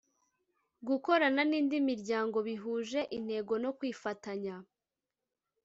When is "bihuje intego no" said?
2.47-3.71